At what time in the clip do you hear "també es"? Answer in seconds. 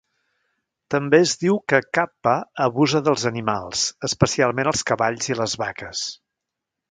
0.93-1.33